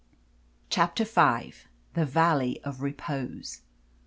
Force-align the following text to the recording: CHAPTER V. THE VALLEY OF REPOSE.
CHAPTER 0.71 1.03
V. 1.03 1.53
THE 1.93 2.07
VALLEY 2.07 2.59
OF 2.63 2.81
REPOSE. 2.81 3.61